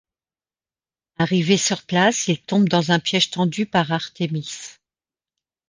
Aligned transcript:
Arrivé 1.19 1.57
sur 1.57 1.83
place, 1.83 2.27
il 2.27 2.41
tombe 2.41 2.67
dans 2.67 2.89
un 2.91 2.97
piège 2.97 3.29
tendu 3.29 3.67
par 3.67 3.91
Artemis. 3.91 4.77